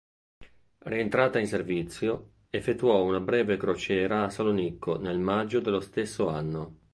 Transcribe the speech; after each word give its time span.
Rientrata 0.79 1.37
in 1.37 1.45
servizio 1.45 2.31
effettuò 2.49 3.03
una 3.03 3.19
breve 3.19 3.55
crociera 3.57 4.23
a 4.23 4.29
Salonicco 4.31 4.97
nel 4.99 5.19
maggio 5.19 5.59
dello 5.59 5.79
stesso 5.79 6.27
anno. 6.27 6.77